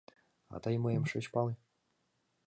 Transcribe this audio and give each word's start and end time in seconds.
—А 0.53 0.55
тый 0.63 0.75
мыйым 0.83 1.03
шыч 1.09 1.25
пале? 1.33 1.53